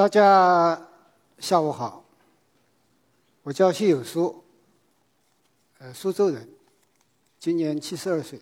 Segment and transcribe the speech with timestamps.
[0.00, 0.80] 大家
[1.38, 2.02] 下午好，
[3.42, 4.42] 我叫谢有书，
[5.78, 6.48] 呃，苏州人，
[7.38, 8.40] 今年七十二岁。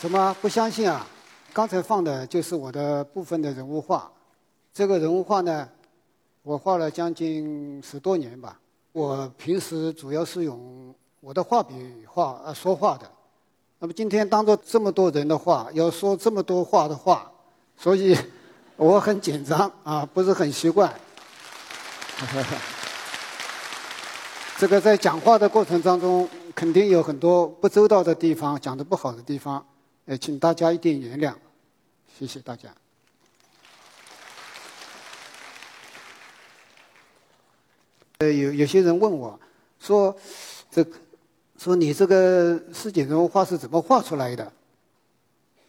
[0.00, 1.06] 怎么不相信啊？
[1.52, 4.10] 刚才放的就是我的部分的人物画，
[4.74, 5.68] 这个人物画呢，
[6.42, 8.58] 我画了将近十多年吧。
[8.90, 13.08] 我平时主要是用我的画笔画呃说话的，
[13.78, 17.30] 那么今天当着这么多人的话，要说这么多话的话，
[17.76, 18.18] 所以
[18.76, 20.92] 我很紧张啊，不是很习惯。
[24.58, 29.66] 这个在讲话的过程当中，肯定有很多不周到的地方，讲的不好的地方，
[30.04, 31.34] 呃，请大家一定原谅。
[32.18, 32.68] 谢谢大家。
[38.18, 39.38] 呃，有有些人问我，
[39.78, 40.16] 说，
[40.70, 40.86] 这，
[41.58, 44.52] 说你这个世界人物画是怎么画出来的？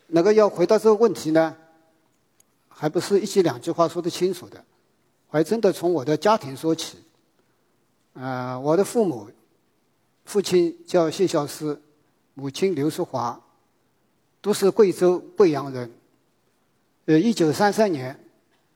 [0.07, 1.55] 那个要回答这个问题呢，
[2.79, 4.63] 还不是一句两句话说得清楚的，
[5.27, 6.99] 还真的从我的家庭说起。
[8.13, 9.27] 呃，我的父母，
[10.25, 11.81] 父亲叫谢孝思，
[12.35, 13.41] 母亲刘淑华，
[14.41, 15.91] 都是贵州贵阳人。
[17.05, 18.15] 呃，一九三三年，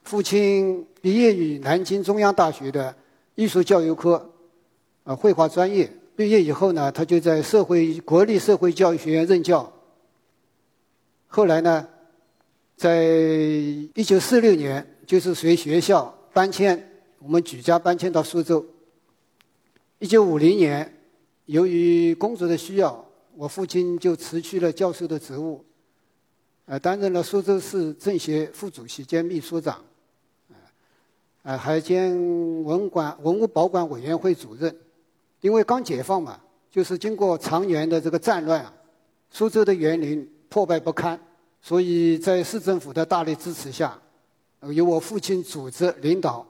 [0.04, 2.96] 父亲毕业于南京中央大学的
[3.36, 4.32] 艺术教育科，
[5.04, 5.92] 呃，绘画专业。
[6.16, 9.72] 毕业以后呢，他就在社会国立社会教育学院任教。
[11.28, 11.88] 后来呢，
[12.82, 13.06] 在
[13.94, 16.84] 一九四六年，就是随学校搬迁，
[17.20, 18.66] 我们举家搬迁到苏州。
[20.00, 20.92] 一九五零年，
[21.46, 25.64] 由于工作的需要，我父亲就辞去了教授的职务。
[26.66, 29.80] 呃，担任了苏州市政协副主席兼秘书长，
[31.44, 32.12] 呃，还兼
[32.64, 34.76] 文管文物保管委员会主任。
[35.42, 38.74] 因为刚解放嘛，就是经过长年的这个战乱啊，
[39.30, 41.20] 苏州的园林破败不堪，
[41.62, 44.00] 所以在市政府的大力支持下，
[44.74, 46.46] 由我父亲组织领导，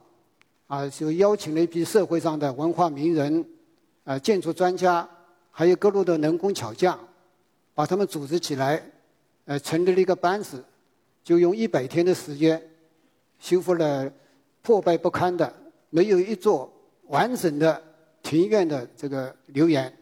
[0.66, 3.44] 啊，就邀请了一批社会上的文化名人、
[4.04, 5.08] 啊建筑专家，
[5.50, 6.98] 还有各路的能工巧匠，
[7.74, 8.82] 把他们组织起来。
[9.44, 10.64] 呃，成立了一个班子，
[11.24, 12.62] 就用一百天的时间，
[13.40, 14.08] 修复了
[14.62, 15.52] 破败不堪的、
[15.90, 16.72] 没有一座
[17.08, 17.82] 完整的
[18.22, 19.92] 庭院的这个留园。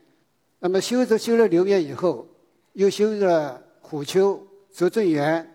[0.59, 2.29] 那么修着修了留园以后，
[2.75, 4.39] 又修了虎丘、
[4.73, 5.55] 拙政园、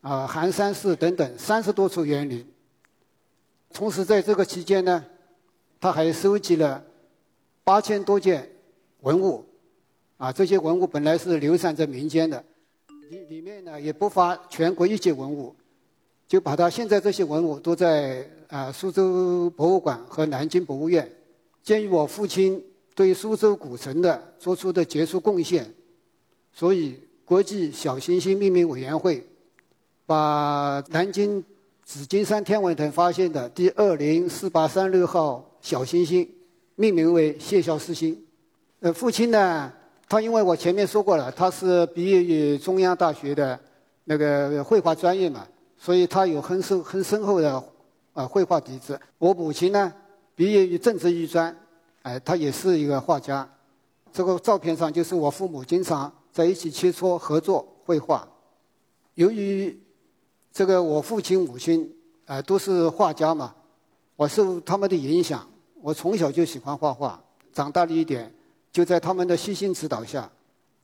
[0.00, 2.46] 啊寒山寺等等三十多处园林。
[3.72, 5.04] 同时在这个期间呢，
[5.80, 6.82] 他还收集了
[7.64, 8.50] 八千多件
[9.00, 9.44] 文物，
[10.16, 12.42] 啊这些文物本来是流散在民间的。
[13.10, 15.54] 里里面呢也不乏全国一级文物，
[16.26, 21.10] 就把它现在这些文物都在啊苏州博物馆和南京博物院。
[21.62, 25.70] 鉴于我父亲对苏州古城的做出的杰出贡献，
[26.52, 26.98] 所以
[27.28, 29.22] 国际小行星命名委员会
[30.06, 31.44] 把南京
[31.84, 36.26] 紫金山天文台发现的第二零四八三六号小行星
[36.76, 38.18] 命名为谢孝思星。
[38.80, 39.70] 呃，父亲呢？
[40.08, 43.60] 他因为我前面说过了，他是毕业于中央大学的
[44.04, 45.46] 那个绘画专业嘛，
[45.76, 47.62] 所以他有很深很深厚的
[48.14, 48.98] 啊绘画底子。
[49.18, 49.92] 我母亲呢，
[50.34, 51.54] 毕业于政治艺专，
[52.00, 53.46] 哎，她也是一个画家。
[54.10, 58.28] 这个照片上就是我父母经常在一起切磋合作绘画。
[59.14, 59.76] 由于
[60.52, 61.92] 这个我父亲母亲
[62.26, 63.52] 啊都是画家嘛，
[64.14, 65.50] 我受他们的影响，
[65.82, 67.20] 我从小就喜欢画画，
[67.52, 68.32] 长大了一点。
[68.70, 70.30] 就在他们的悉心指导下，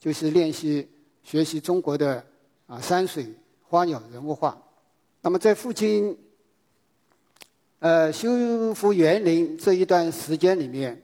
[0.01, 0.89] 就是练习
[1.23, 2.25] 学习中国的
[2.67, 3.33] 啊山水、
[3.63, 4.61] 花鸟、人物画。
[5.21, 6.19] 那么在父亲
[7.79, 11.01] 呃修复园林这一段时间里面，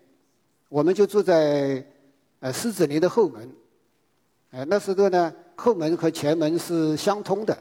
[0.68, 1.86] 我们就住在
[2.40, 3.48] 呃狮子林的后门。
[4.50, 7.56] 呃那时候呢，后门和前门是相通的。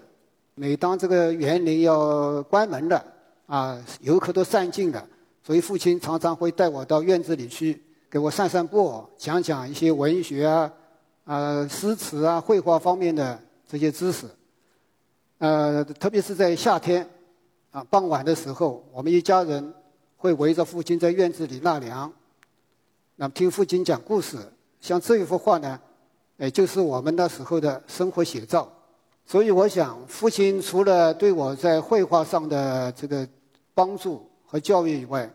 [0.55, 3.03] 每当这个园林要关门了
[3.45, 5.07] 啊，游客都散尽了，
[5.43, 7.81] 所以父亲常常会带我到院子里去。
[8.11, 10.73] 给我散散步，讲讲一些文学啊、
[11.25, 14.25] 啊诗词啊、绘画方面的这些知识。
[15.37, 17.07] 呃，特别是在夏天，
[17.69, 19.71] 啊傍晚的时候，我们一家人
[20.17, 22.11] 会围着父亲在院子里纳凉，
[23.15, 24.37] 那么听父亲讲故事。
[24.81, 25.79] 像这一幅画呢，
[26.39, 28.71] 哎，就是我们那时候的生活写照。
[29.25, 33.27] 所以我想，父亲除了对我在绘画上的这个
[33.73, 35.29] 帮助和教育以外，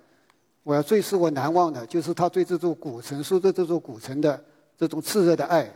[0.62, 4.43] 我要最使我难忘的，就是他对这座古城、苏州这座古城的
[4.79, 5.71] 这种炽热的爱。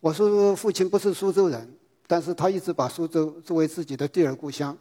[0.00, 1.72] 我说父亲不是苏州人，
[2.06, 4.76] 但是他一直把苏州作为自己的第二故乡。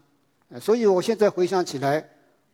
[0.59, 2.03] 所以我现在回想起来，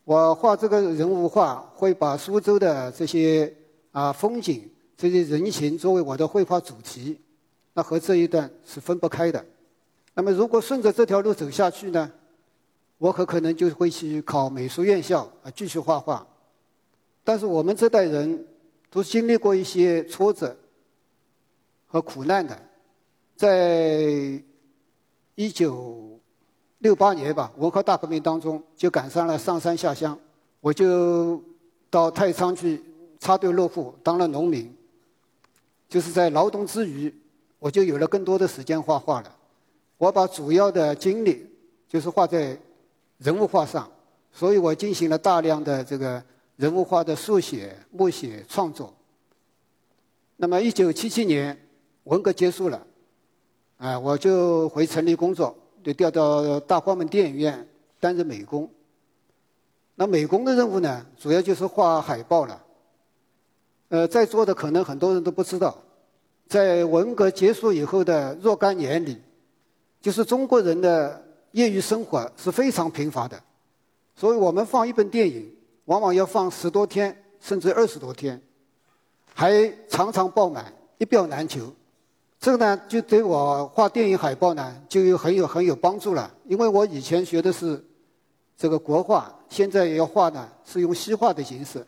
[0.03, 3.51] 我画这个人物画，会把苏州的这些
[3.91, 7.19] 啊风景、这些人情作为我的绘画主题，
[7.73, 9.43] 那和这一段是分不开的。
[10.13, 12.11] 那么如果顺着这条路走下去呢，
[12.99, 16.25] 我很可能就会去考美术院校啊，继续画画。
[17.23, 18.45] 但是我们这代人
[18.91, 20.55] 都经历过一些挫折
[21.87, 22.57] 和苦难的，
[23.35, 24.41] 在
[25.35, 26.19] 一九
[26.77, 30.17] 六八年吧，文化大革命当中就赶上了上山下乡，
[30.61, 31.41] 我就
[31.89, 32.81] 到太仓去
[33.19, 34.71] 插队落户，当了农民。
[35.93, 37.13] 就是在劳动之余，
[37.59, 39.35] 我就有了更多的时间画画了。
[39.99, 41.47] 我把主要的精力
[41.87, 42.57] 就是画在
[43.19, 43.87] 人物画上，
[44.31, 46.23] 所以我进行了大量的这个
[46.55, 48.91] 人物画的速写、默写创作。
[50.35, 51.55] 那么，一九七七年
[52.05, 52.87] 文革结束了，
[53.77, 57.67] 啊，我就回城里工作，就调到大光明电影院
[57.99, 58.67] 担任美工。
[59.93, 62.62] 那美工的任务呢，主要就是画海报了。
[63.93, 65.77] 呃，在座的可能很多人都不知道，
[66.47, 69.21] 在文革结束以后的若干年里，
[70.01, 73.39] 就是中国人的业余生活是非常贫乏的，
[74.15, 75.47] 所以我们放一本电影，
[75.85, 78.41] 往往要放十多天，甚至二十多天，
[79.31, 81.71] 还常常爆满，一票难求。
[82.39, 86.33] 这个呢，就对我画电影海报呢，就有很有很有帮助了。
[86.45, 87.79] 因为我以前学的是
[88.57, 91.85] 这个国画，现在也要画呢，是用西画的形式。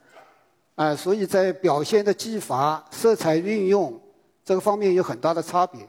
[0.75, 3.97] 啊，所以在表现的技法、色彩运用
[4.43, 5.87] 这个方面有很大的差别。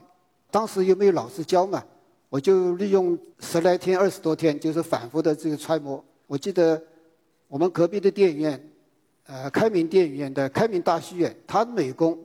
[0.49, 1.83] 当时又没有老师教嘛，
[2.29, 6.01] 我就利用十来天、二十多天，就是反复的这个揣摩。
[6.25, 6.81] 我记得
[7.49, 8.69] 我们隔壁的电影院，
[9.25, 12.17] 呃，开明电影院的开明大戏院，他的美工，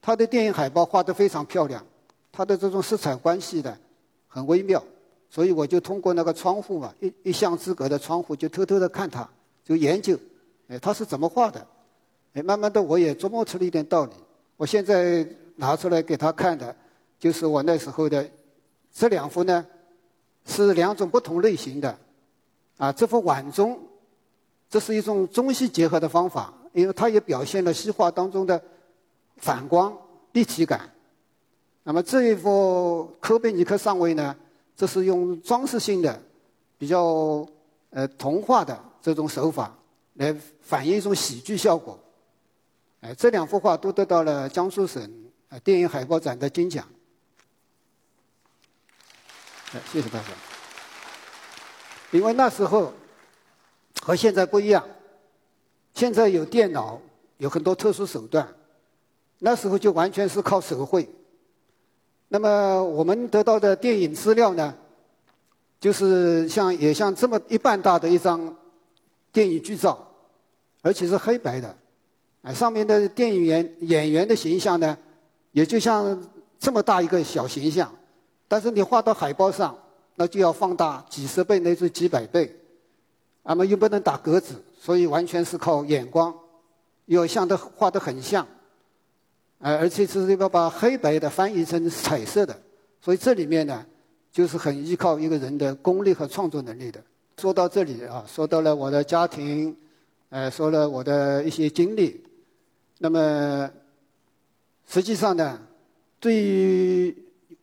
[0.00, 1.84] 他的电影海报画得非常漂亮，
[2.32, 3.76] 他的这种色彩关系的
[4.26, 4.82] 很微妙，
[5.28, 9.28] 所以我就通过那个窗户嘛，一一巷之隔的窗户，就偷偷的看他，
[9.62, 10.18] 就研究，
[10.68, 11.66] 哎，他是怎么画的。
[12.34, 14.12] 哎，慢慢的我也琢磨出了一点道理。
[14.56, 15.26] 我现在
[15.56, 16.74] 拿出来给他看的，
[17.18, 18.28] 就是我那时候的
[18.92, 19.66] 这两幅呢，
[20.46, 21.98] 是两种不同类型的。
[22.78, 23.78] 啊，这幅晚钟，
[24.68, 28.60] 这是一种中西结合的方法，因为它也表现了西画当中的
[29.36, 29.96] 反光
[30.32, 30.90] 立体感。
[31.84, 34.34] 那么这一幅科贝尼克上位呢，
[34.74, 36.18] 这是用装饰性的、
[36.78, 37.46] 比较
[37.90, 39.76] 呃童话的这种手法
[40.14, 41.98] 来反映一种喜剧效果。
[43.02, 45.02] 哎，这两幅画都得到了江苏省
[45.48, 46.86] 呃电影海报展的金奖。
[49.72, 50.28] 哎，谢谢大家。
[52.12, 52.94] 因为那时候
[54.02, 54.86] 和现在不一样，
[55.94, 57.00] 现在有电脑，
[57.38, 58.46] 有很多特殊手段，
[59.40, 61.08] 那时候就完全是靠手绘。
[62.28, 64.72] 那么我们得到的电影资料呢，
[65.80, 68.56] 就是像也像这么一半大的一张
[69.32, 70.06] 电影剧照，
[70.82, 71.76] 而且是黑白的。
[72.42, 74.98] 啊，上面的电影员演员的形象呢，
[75.52, 76.20] 也就像
[76.58, 77.92] 这么大一个小形象，
[78.48, 79.78] 但是你画到海报上，
[80.16, 82.52] 那就要放大几十倍乃至几百倍，
[83.44, 86.34] 那么又不能打格子，所以完全是靠眼光，
[87.06, 88.44] 要像的画的很像，
[89.58, 92.60] 呃，而且是要把黑白的翻译成彩色的，
[93.00, 93.86] 所以这里面呢，
[94.32, 97.00] 就是很依靠一个人的功力和创作能力的。
[97.38, 99.76] 说到这里啊，说到了我的家庭，
[100.30, 102.20] 呃，说了我的一些经历。
[103.02, 103.68] 那么，
[104.86, 105.60] 实际上呢，
[106.20, 107.12] 对于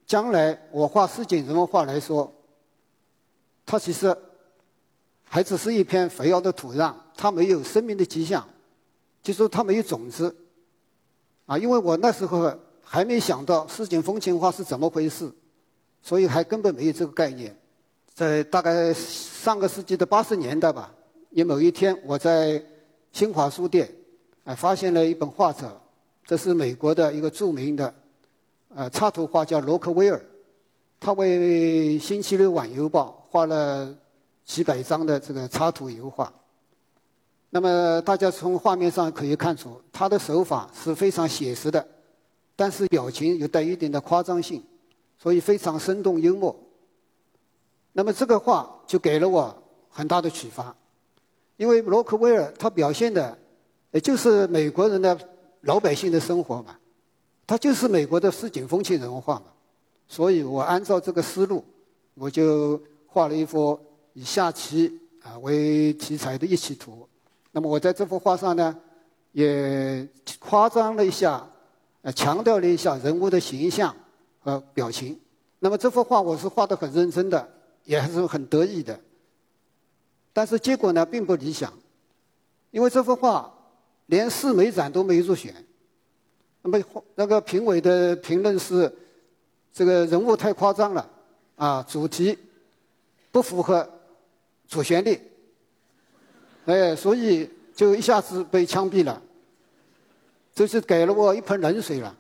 [0.05, 2.29] 将来我画市井人文画来说，
[3.65, 4.13] 它其实
[5.23, 8.45] 还只是一片肥沃的土壤，它没有生命的迹象，
[9.23, 10.35] 就说它没有种子。
[11.45, 12.53] 啊，因为我那时候
[12.83, 15.31] 还没想到市井风情画是怎么回事，
[16.01, 17.57] 所以还根本没有这个概念。
[18.13, 20.93] 在大概上个世纪的八十年代吧，
[21.29, 22.61] 有某一天我在
[23.13, 23.89] 新华书店。
[24.49, 25.79] 哎，发现了一本画册，
[26.25, 27.93] 这是美国的一个著名的
[28.73, 30.19] 呃插图画家罗克威尔，
[30.99, 33.95] 他为《星期六晚邮报》画了
[34.43, 36.33] 几百张的这个插图油画。
[37.51, 41.87] 那么大家从画面上可以看出，他的手法是非常写实的，
[42.55, 44.63] 但是表情又带一定的夸张性，
[45.19, 46.59] 所以非常生动幽默。
[47.93, 49.55] 那么这个画就给了我
[49.91, 50.75] 很大的启发，
[51.55, 53.37] 因为罗克威尔他表现的。
[53.91, 55.17] 也就是美国人的
[55.61, 56.77] 老百姓的生活嘛，
[57.47, 59.45] 它就是美国的市井风情人物画嘛，
[60.07, 61.65] 所以我按照这个思路，
[62.13, 63.79] 我就画了一幅
[64.13, 67.07] 以下棋啊为题材的一起图。
[67.51, 68.77] 那么我在这幅画上呢，
[69.31, 71.49] 也夸张了一下，
[72.03, 73.95] 呃，强调了一下人物的形象
[74.39, 75.19] 和表情。
[75.57, 77.49] 那么这幅画我是画的很认真的，
[77.85, 78.99] 也还是很得意的。
[80.31, 81.73] 但是结果呢，并不理想，
[82.69, 83.55] 因为这幅画。
[84.09, 85.53] 连市美展都没入选，
[86.63, 88.91] 那么那个评委的评论是，
[89.71, 91.09] 这个人物太夸张了，
[91.55, 92.37] 啊，主题
[93.31, 93.87] 不符合
[94.67, 95.19] 主旋律，
[96.65, 99.21] 哎，所以就一下子被枪毙了，
[100.55, 102.15] 这是给了我一盆冷水了。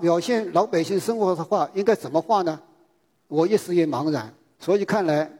[0.00, 2.58] 表现老百姓生活的话，应该怎么画呢？
[3.26, 4.32] 我一时也茫然。
[4.60, 5.30] 所以看来，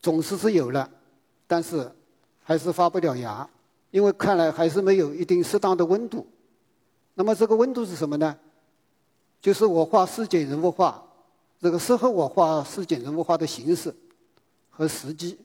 [0.00, 0.90] 总是是有了，
[1.46, 1.90] 但是
[2.42, 3.48] 还是发不了芽，
[3.90, 6.26] 因为看来还是没有一定适当的温度。
[7.14, 8.36] 那么这个温度是什么呢？
[9.40, 11.02] 就是我画市井人物画，
[11.60, 13.94] 这个适合我画市井人物画的形式
[14.68, 15.38] 和时机。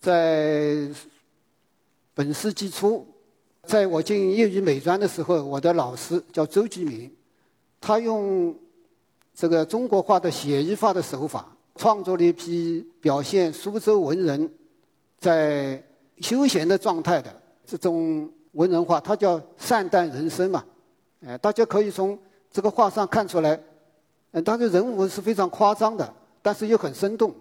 [0.00, 0.88] 在
[2.14, 3.06] 本世纪初，
[3.64, 7.10] 在我进业余美专的时候，我的老师叫周继明，
[7.80, 8.54] 他用。
[9.32, 14.52] 这个中国画的写意画的手法，创作了一批表现苏州文人
[15.18, 15.82] 在
[16.20, 17.34] 休闲的状态的
[17.66, 20.64] 这种文人画，它叫善淡人生嘛。
[21.26, 22.18] 哎，大家可以从
[22.50, 23.60] 这个画上看出来，
[24.32, 27.34] 嗯，他的人物是非常夸张的，但是又很生动。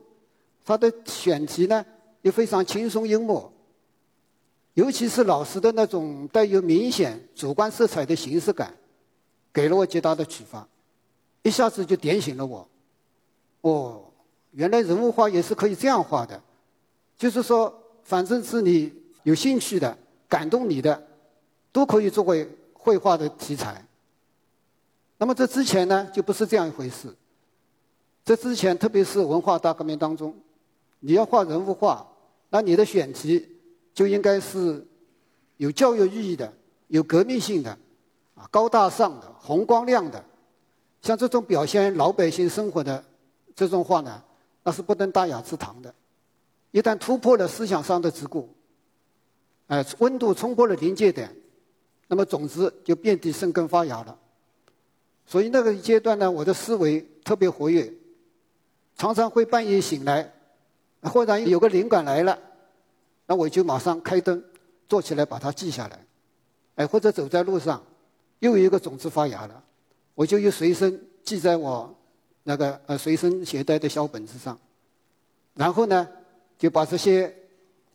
[0.65, 1.83] 他的选题呢
[2.21, 3.51] 又非常轻松幽默，
[4.73, 8.73] 尤其是老师的那种带有明显主观色彩的形式感，
[9.51, 10.67] 给了我极大的启发。
[11.41, 12.67] 一下子就点醒了我，
[13.61, 14.03] 哦，
[14.51, 16.39] 原来人物画也是可以这样画的，
[17.17, 17.78] 就是说，
[18.09, 19.95] 反正是你有兴趣的、
[20.27, 20.99] 感动你的，
[21.71, 23.85] 都可以作为绘画的题材。
[25.19, 27.15] 那么这之前呢，就不是这样一回事。
[28.25, 30.33] 这之前，特别是文化大革命当中，
[31.01, 32.03] 你要画人物画，
[32.49, 33.47] 那你的选题
[33.93, 34.83] 就应该是
[35.57, 36.51] 有教育意义的、
[36.87, 37.69] 有革命性的、
[38.33, 40.25] 啊高大上的、红光亮的。
[41.03, 43.03] 像这种表现老百姓生活的
[43.55, 44.19] 这种话呢，
[44.63, 45.93] 那是不登大雅之堂的。
[46.71, 48.45] 一旦突破了思想上的桎梏，
[49.67, 51.35] 哎，温度冲破了临界点，
[52.07, 54.17] 那么种子就遍地生根发芽了。
[55.25, 57.91] 所以那个阶段呢，我的思维特别活跃，
[58.95, 60.31] 常常会半夜醒来，
[61.03, 62.37] 忽然有个灵感来了，
[63.27, 64.43] 那我就马上开灯，
[64.87, 66.05] 坐起来把它记下来。
[66.75, 67.83] 哎，或者走在路上，
[68.39, 69.63] 又有一个种子发芽了。
[70.15, 71.95] 我就又随身记在我
[72.43, 74.57] 那个呃随身携带的小本子上，
[75.53, 76.07] 然后呢
[76.59, 77.33] 就把这些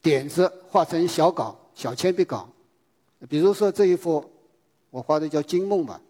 [0.02, 2.48] 点子画成小稿、小铅笔稿。
[3.28, 4.24] 比如说这一幅
[4.90, 6.00] 我画的叫《惊梦》嘛，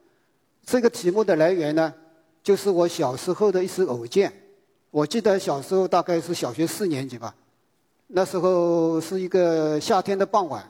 [0.65, 1.93] 这个题目的来源呢，
[2.43, 4.33] 就是我小时候的一次偶见。
[4.91, 7.35] 我记得小时候大概是小学四年级吧，
[8.07, 10.67] 那时候是一个夏天的傍晚，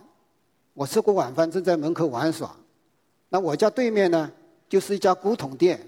[0.73, 2.57] 我吃过晚饭正在门口玩耍，
[3.29, 4.33] 那我家对面呢。
[4.67, 5.79] 就是一家古董店，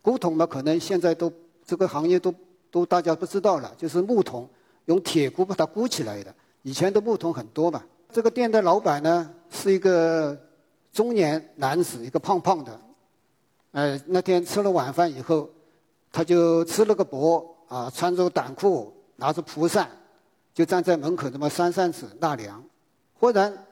[0.00, 1.30] 古董嘛，可能现在都
[1.66, 2.32] 这个行业都
[2.70, 3.74] 都大家不知道了。
[3.76, 4.48] 就是木桶，
[4.86, 6.34] 用铁箍把它箍起来的。
[6.62, 7.84] 以前的木桶很多嘛。
[8.10, 10.36] 这个店的老板呢，是一个
[10.92, 12.80] 中年男子，一个胖胖的。
[13.72, 15.50] 呃，那天吃了晚饭以后，
[16.10, 19.88] 他就吃了个薄啊，穿着短裤，拿着蒲扇，
[20.54, 22.64] 就站在门口这么扇扇子纳凉。
[23.14, 23.66] 忽然，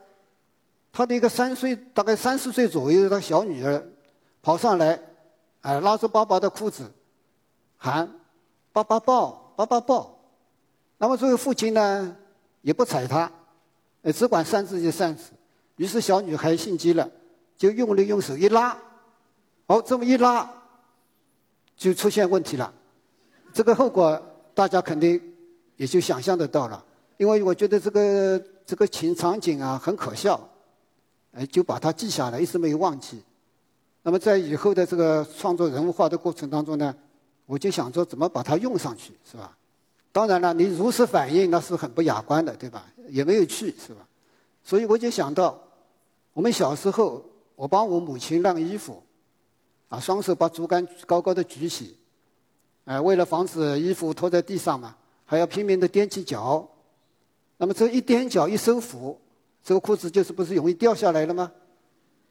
[0.93, 3.83] 他的一个三岁，大概三四岁左右的小女儿。
[4.43, 5.01] 跑上来，
[5.63, 6.85] 哎，拉着爸爸的裤子，
[7.79, 8.13] 喊
[8.73, 10.11] ：“爸爸抱，爸爸抱。”
[10.99, 12.17] 那么这位父亲呢，
[12.63, 13.31] 也不睬他，
[14.03, 15.33] 呃，只管扇自己扇子。
[15.77, 17.11] 于是小女孩心急了，
[17.57, 18.77] 就用力用手一拉，
[19.67, 20.49] 哦，这么一拉，
[21.77, 22.73] 就出现问题了。
[23.53, 24.21] 这个后果
[24.55, 25.21] 大家肯定
[25.77, 26.85] 也就想象得到了，
[27.17, 30.49] 因为我觉得这个这个情场景啊很可笑，
[31.33, 33.21] 哎，就把它记下来，一直没有忘记。
[34.03, 36.95] 那么在以后的这个创作人物画的过程当中呢，
[37.47, 39.57] 我就想着怎么把它用上去，是吧？
[40.15, 42.87] 当然了，你如实反应那是很不雅观的，对吧？
[43.09, 44.07] 也没有趣，是吧？
[44.63, 45.61] 所以我就想到，
[46.33, 47.21] 我们小时候，
[47.57, 49.03] 我帮我母亲晾衣服，
[49.89, 51.97] 啊，双手把竹竿高高的举起，
[52.85, 54.95] 哎，为了防止衣服拖在地上嘛，
[55.25, 56.65] 还要拼命的踮起脚。
[57.57, 59.21] 那么这一踮脚一收腹，
[59.65, 61.51] 这个裤子就是不是容易掉下来了吗？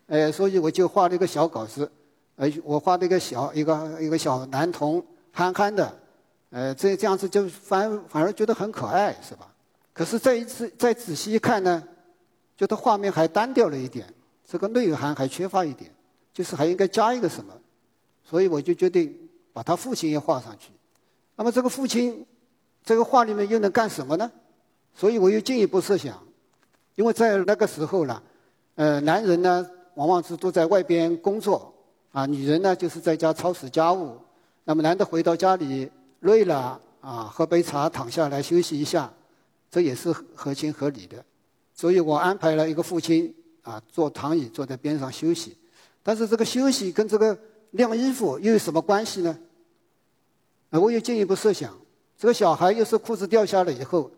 [0.07, 1.91] 哎，所以我就画了一个小稿子，
[2.37, 5.93] 呃，我画了一个小一个一个小男童，憨憨的，
[6.53, 9.51] 呃，这这样子就反反而觉得很可爱，是吧？
[9.91, 11.83] 可是再一次再仔细一看呢，
[12.55, 14.05] 觉得画面还单调了一点，
[14.45, 15.89] 这个内涵还缺乏一点，
[16.31, 17.51] 就是还应该加一个什么，
[18.23, 19.17] 所以我就决定
[19.51, 20.69] 把他父亲也画上去。
[21.35, 22.23] 那么这个父亲，
[22.85, 24.31] 这个画里面又能干什么呢？
[24.93, 26.21] 所以我又进一步设想，
[26.93, 28.21] 因为在那个时候呢，
[28.75, 29.67] 呃，男人呢。
[29.95, 31.71] 往往是都在外边工作，
[32.11, 34.17] 啊，女人呢就是在家操持家务。
[34.63, 35.87] 那么男的回到家里
[36.23, 39.11] 累了，啊，喝杯茶，躺下来休息一下，
[39.71, 41.23] 这也是合情合理的。
[41.73, 45.57] 所以我安排了一个父亲，啊，坐躺椅坐在边上休息。
[46.01, 47.37] 但是这个休息跟这个
[47.71, 49.37] 晾衣服又有什么关系呢？
[50.69, 51.73] 啊，我又进一步设想，
[52.17, 54.11] 这个小孩要是裤子掉下来以后，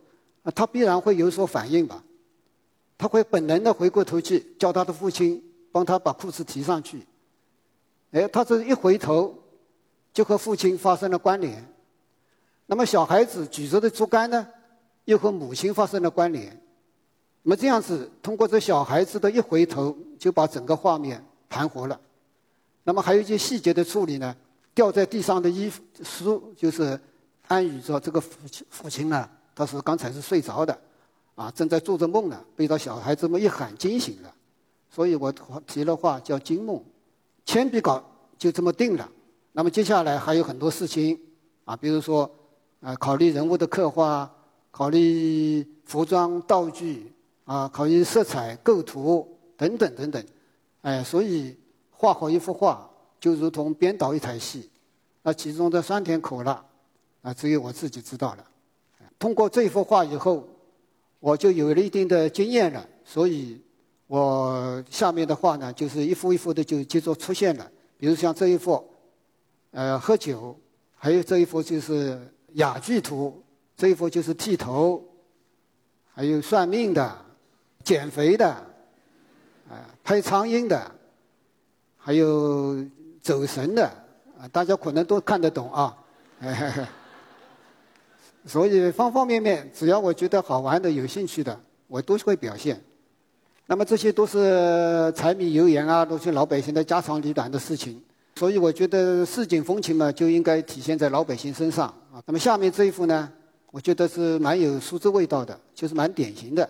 [0.44, 2.04] 啊，他必然会有所反应吧？
[2.98, 7.06] 他会本能的回过头去叫他的父亲帮他把裤子提上去。
[8.12, 9.38] 哎，他这一回头，
[10.14, 11.66] 就和父亲发生了关联。
[12.68, 14.48] 那么小孩子举着的竹竿呢，
[15.06, 16.60] 又和母亲发生了关联。
[17.44, 22.00] 那么这样子，通过这小孩子的一回头，就把整个画面盘活了。
[22.84, 24.36] 那么还有一些细节的处理呢，
[24.74, 27.00] 掉在地上的衣服书，就是
[27.48, 30.76] 暗喻着这个父亲父亲呢，他是刚才是睡着的，
[31.36, 34.34] 啊，正在做着梦呢，被这小孩这么一喊惊醒了。
[34.90, 35.32] 所以我
[35.68, 36.84] 提了话叫惊梦。
[37.46, 38.04] 铅笔稿
[38.40, 39.08] 就这么定了。
[39.52, 41.20] 那么接下来还有很多事情
[41.64, 42.30] 啊，比如说
[42.86, 44.32] 啊，考虑人物的刻画，
[44.70, 47.12] 考虑服装道具
[47.44, 49.28] 啊，考虑色彩构图
[49.58, 50.24] 等等等等。
[50.82, 51.58] 哎，所以
[51.90, 52.88] 画好一幅画
[53.20, 54.70] 就如同编导一台戏，
[55.24, 56.64] 那其中的酸甜苦辣
[57.24, 58.46] 啊，只有我自己知道了。
[59.18, 60.48] 通过这幅画以后，
[61.20, 63.60] 我就有了一定的经验了，所以。
[64.08, 67.68] 我下面的画呢，就是一幅一幅的就接着出现了。
[67.98, 68.88] 比如像这一幅，
[69.72, 70.56] 呃，喝酒；
[70.96, 72.16] 还有这一幅就是
[72.56, 73.42] 哑剧图，
[73.78, 75.04] 这一幅就是剃头，
[76.14, 77.16] 还有算命的、
[77.84, 78.48] 减肥的，
[79.70, 80.92] 啊，拍苍蝇的，
[81.98, 82.84] 还有
[83.22, 83.86] 走神的，
[84.40, 85.98] 啊，大家可能都看得懂啊。
[88.46, 92.80] 所以方方面面，只要我觉得好玩的、有兴趣的，我都会表现。
[93.66, 98.02] 那么这些都是柴米油盐啊，都是老百姓的家长里短的事情。
[98.38, 102.22] 所以我觉得市井风情嘛，就应该体现在老百姓身上啊。
[102.26, 103.32] 那么下面这一幅呢，
[103.72, 106.70] 我觉得是蛮有苏州味道的，就是蛮典型的。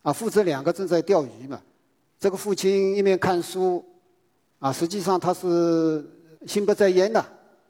[0.00, 1.60] 啊，父子两个正在钓鱼嘛，
[2.18, 3.84] 这个父亲一面看书，
[4.58, 6.02] 啊，实际上他是
[6.46, 7.22] 心不在焉的，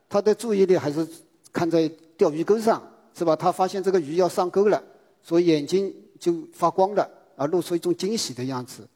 [0.08, 1.04] 他的注意力还是
[1.52, 2.80] 看在钓鱼钩上，
[3.16, 3.34] 是吧？
[3.34, 4.80] 他发现这个鱼要上钩了，
[5.22, 7.08] 所以眼睛就发光了。
[7.34, 8.86] 啊露出一种惊喜的样子，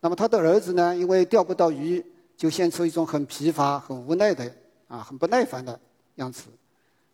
[0.00, 0.94] 那么他的儿子呢？
[0.94, 2.04] 因为钓不到鱼，
[2.36, 4.50] 就现出一种很疲乏、很无奈的
[4.88, 5.78] 啊，很不耐烦的
[6.16, 6.44] 样子。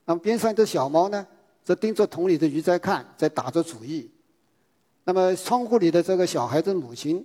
[0.04, 1.26] 那么边上的小猫呢，
[1.62, 4.10] 则盯着桶里的鱼在看，在打着主意。
[5.04, 7.24] 那么窗户里的这个小孩子母亲，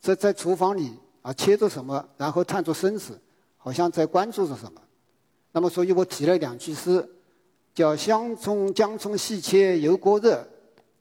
[0.00, 3.18] 则在厨房里啊切着什么，然后探着身子，
[3.56, 4.80] 好像在关注着什么。
[5.52, 7.08] 那么，所以我提了两句诗，
[7.74, 10.46] 叫“香葱姜葱细切油锅热，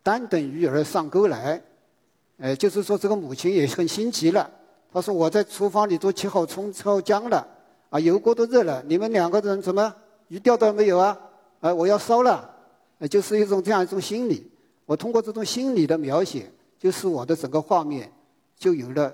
[0.02, 1.62] 单等鱼儿上钩来”。
[2.40, 4.50] 哎，就是说这个母亲也很心急了。
[4.94, 7.48] 他说：“我在厨房里都切好葱、炒姜了，
[7.90, 8.84] 啊，油锅都热了。
[8.88, 9.94] 你们两个人怎么
[10.28, 11.20] 鱼钓到没有啊？
[11.62, 12.52] 啊，我要烧了。”
[13.10, 14.50] 就是一种这样一种心理。
[14.86, 18.10] 我通过这种心理的描写，就是我的整个画面
[18.58, 19.14] 就有了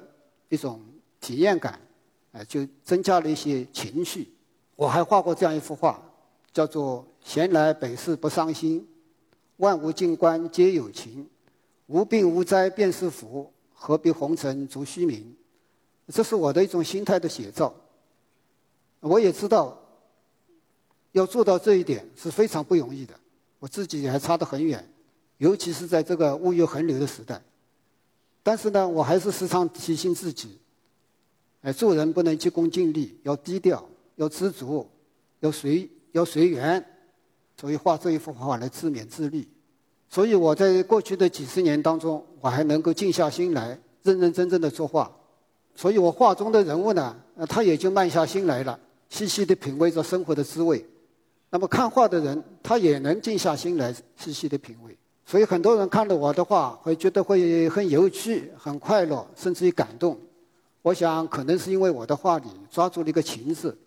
[0.50, 0.80] 一种
[1.22, 1.80] 体验感，
[2.34, 4.32] 哎，就增加了一些情绪。
[4.76, 6.00] 我还画过这样一幅画，
[6.52, 8.86] 叫做“闲来本事不伤心，
[9.58, 11.28] 万物静观皆有情”。
[11.88, 15.36] 无病无灾便是福，何必红尘逐虚名？
[16.12, 17.74] 这是我的一种心态的写照。
[19.00, 19.80] 我也知道，
[21.14, 23.14] 要做到这一点是非常不容易的，
[23.60, 24.88] 我自己还差得很远，
[25.38, 27.42] 尤其是在这个物欲横流的时代。
[28.44, 30.58] 但是呢，我还是时常提醒自己：，
[31.62, 34.90] 哎，做人不能急功近利，要低调，要知足，
[35.40, 36.84] 要随要随缘。
[37.58, 39.48] 所以画这一幅画来自勉自律。
[40.10, 45.14] 所以我在过去的几十年当中，我还能够静下心来，认认真真的作画。
[45.80, 47.16] 所以我画中的人物呢，
[47.48, 50.86] 他也就慢下心来了，细细的品味着生活的滋味。
[51.50, 54.94] 那么看画的人，他也能静下心来，细细的品味。
[55.26, 60.20] 所以很多人看了我的画，会觉得会很有趣、很快乐，甚至于感动。
[60.82, 63.80] 我想，可能是因为我的画里抓住了一个情字。